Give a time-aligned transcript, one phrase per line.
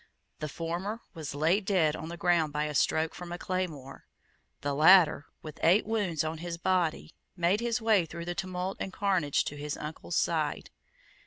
[0.39, 4.07] The former was laid dead on the ground by a stroke from a claymore.
[4.61, 8.91] The latter, with eight wounds on his body, made his way through the tumult and
[8.91, 10.71] carnage to his uncle's side.